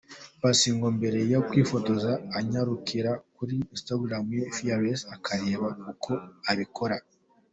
Paccy 0.39 0.69
ngo 0.75 0.87
mbere 0.97 1.19
yo 1.33 1.41
kwifotoza 1.47 2.11
anyarukira 2.37 3.11
kuri 3.35 3.55
Instagram 3.75 4.25
ya 4.39 4.47
Fearless 4.55 5.01
akareba 5.15 5.69
uko 5.91 6.11
abikora. 6.51 6.97